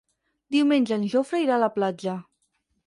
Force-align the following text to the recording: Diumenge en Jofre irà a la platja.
Diumenge 0.55 0.97
en 0.99 1.05
Jofre 1.13 1.43
irà 1.45 1.57
a 1.59 1.63
la 1.67 1.71
platja. 1.77 2.19